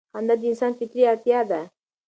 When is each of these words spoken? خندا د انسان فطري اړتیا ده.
خندا 0.13 0.35
د 0.39 0.43
انسان 0.51 0.71
فطري 0.79 1.01
اړتیا 1.11 1.39
ده. 1.49 1.61